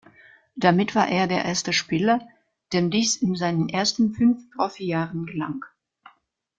[0.55, 2.27] Damit war er der erste Spieler,
[2.73, 5.63] dem dies in seinen ersten fünf Profijahren gelang.